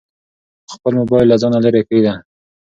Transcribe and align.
خپل 0.73 0.91
موبایل 0.99 1.27
له 1.29 1.37
ځانه 1.41 1.59
لیرې 1.63 1.81
کېږده. 1.89 2.13